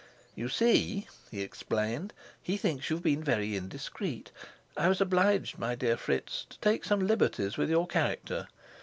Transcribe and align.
"You 0.33 0.49
see," 0.49 1.07
he 1.29 1.41
explained, 1.41 2.11
"he 2.41 2.57
thinks 2.57 2.89
you've 2.89 3.03
been 3.03 3.23
very 3.23 3.55
indiscreet. 3.55 4.31
I 4.75 4.87
was 4.89 4.99
obliged, 4.99 5.59
my 5.59 5.75
dear 5.75 5.95
Fritz, 5.95 6.43
to 6.49 6.57
take 6.59 6.83
some 6.83 7.05
liberties 7.05 7.55
with 7.55 7.69
your 7.69 7.85
character. 7.85 8.47